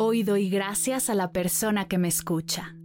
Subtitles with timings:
[0.00, 2.76] Hoy doy gracias a la persona que me escucha.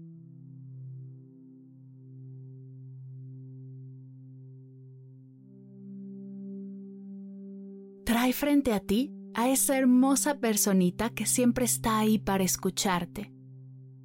[8.04, 13.32] Trae frente a ti a esa hermosa personita que siempre está ahí para escucharte,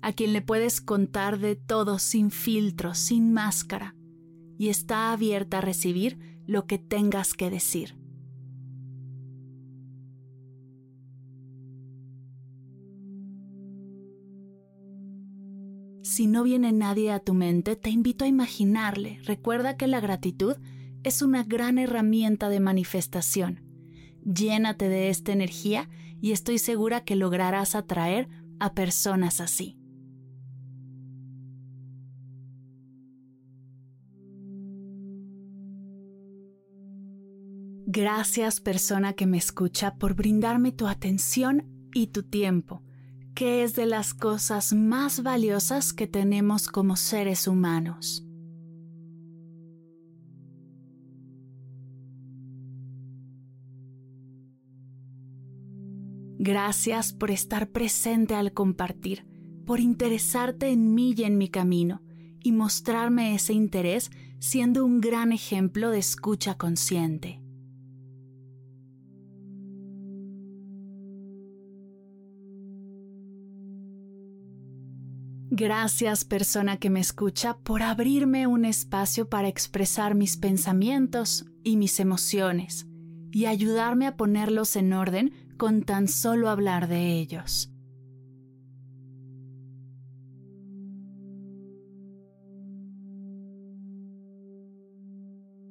[0.03, 3.97] a quien le puedes contar de todo sin filtro, sin máscara,
[4.59, 7.98] y está abierta a recibir lo que tengas que decir.
[16.19, 19.21] Si no viene nadie a tu mente, te invito a imaginarle.
[19.23, 20.57] Recuerda que la gratitud
[21.05, 23.63] es una gran herramienta de manifestación.
[24.25, 25.89] Llénate de esta energía
[26.21, 29.79] y estoy segura que lograrás atraer a personas así.
[37.87, 42.83] Gracias persona que me escucha por brindarme tu atención y tu tiempo
[43.39, 48.27] que es de las cosas más valiosas que tenemos como seres humanos.
[56.41, 59.25] Gracias por estar presente al compartir,
[59.65, 62.03] por interesarte en mí y en mi camino,
[62.43, 67.41] y mostrarme ese interés siendo un gran ejemplo de escucha consciente.
[75.61, 81.99] Gracias persona que me escucha por abrirme un espacio para expresar mis pensamientos y mis
[81.99, 82.87] emociones
[83.33, 87.73] y ayudarme a ponerlos en orden con tan solo hablar de ellos.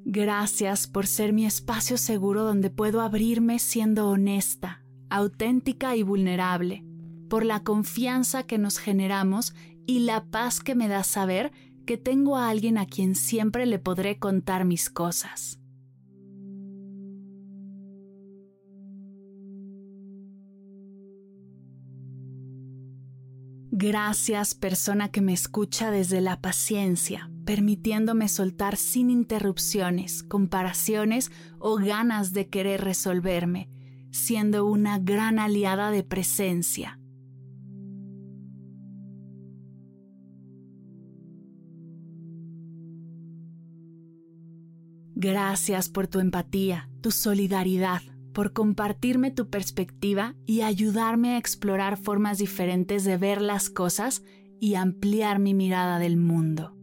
[0.04, 6.84] Gracias por ser mi espacio seguro donde puedo abrirme siendo honesta, auténtica y vulnerable
[7.30, 9.54] por la confianza que nos generamos
[9.88, 11.52] y la paz que me da saber
[11.88, 15.60] que tengo a alguien a quien siempre le podré contar mis cosas.
[23.72, 32.34] Gracias persona que me escucha desde la paciencia, permitiéndome soltar sin interrupciones, comparaciones o ganas
[32.34, 33.70] de querer resolverme,
[34.12, 36.97] siendo una gran aliada de presencia.
[45.20, 52.38] Gracias por tu empatía, tu solidaridad, por compartirme tu perspectiva y ayudarme a explorar formas
[52.38, 54.22] diferentes de ver las cosas
[54.60, 56.78] y ampliar mi mirada del mundo.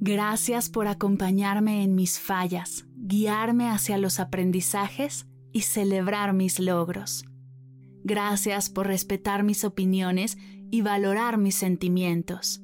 [0.00, 7.26] Gracias por acompañarme en mis fallas, guiarme hacia los aprendizajes y celebrar mis logros.
[8.04, 10.36] Gracias por respetar mis opiniones
[10.70, 12.60] y valorar mis sentimientos.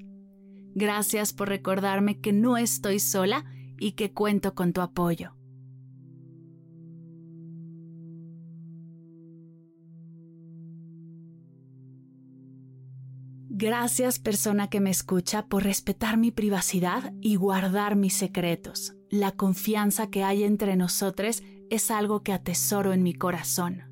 [0.74, 3.44] Gracias por recordarme que no estoy sola
[3.78, 5.34] y que cuento con tu apoyo.
[13.60, 18.94] Gracias persona que me escucha por respetar mi privacidad y guardar mis secretos.
[19.10, 23.87] La confianza que hay entre nosotros es algo que atesoro en mi corazón.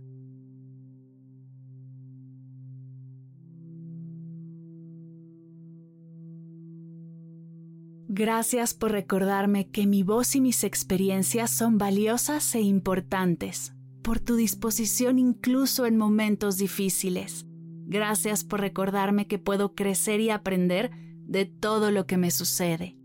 [8.19, 14.37] Gracias por recordarme que mi voz y mis experiencias son valiosas e importantes, por tu
[14.37, 17.45] disposición incluso en momentos difíciles.
[17.85, 20.93] Gracias por recordarme que puedo crecer y aprender
[21.27, 22.97] de todo lo que me sucede.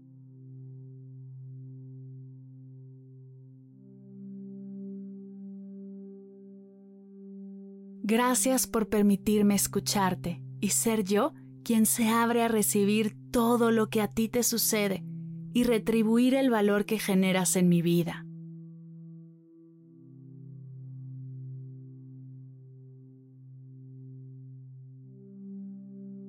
[8.01, 11.33] Gracias por permitirme escucharte y ser yo
[11.65, 15.03] quien se abre a recibir todo lo que a ti te sucede
[15.53, 18.25] y retribuir el valor que generas en mi vida.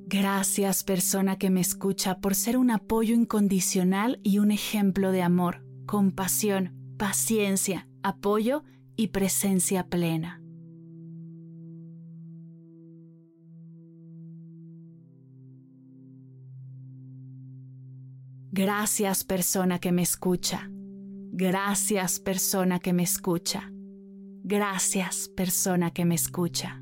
[0.06, 5.64] Gracias persona que me escucha por ser un apoyo incondicional y un ejemplo de amor,
[5.86, 8.62] compasión, paciencia, apoyo
[8.94, 10.41] y presencia plena.
[18.54, 20.68] Gracias persona que me escucha.
[20.70, 23.70] Gracias persona que me escucha.
[24.44, 26.81] Gracias persona que me escucha.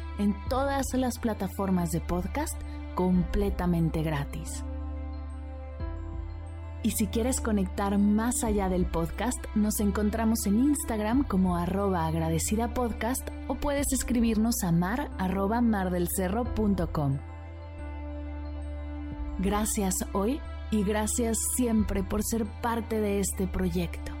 [0.19, 2.59] en todas las plataformas de podcast
[2.95, 4.63] completamente gratis.
[6.83, 12.73] Y si quieres conectar más allá del podcast, nos encontramos en Instagram como arroba agradecida
[12.73, 17.19] podcast o puedes escribirnos a mar arroba mardelcerro.com.
[19.37, 20.39] Gracias hoy
[20.71, 24.20] y gracias siempre por ser parte de este proyecto.